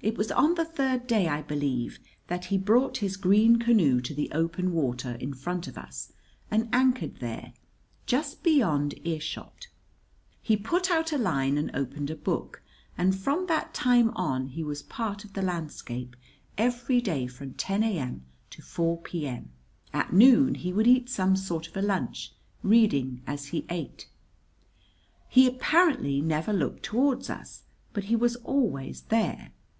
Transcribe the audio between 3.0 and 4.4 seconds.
green canoe to the